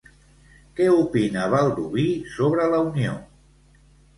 Què 0.79 0.87
opina 1.01 1.43
Baldoví 1.53 2.07
sobre 2.39 2.67
la 2.73 2.81
unió? 2.89 3.17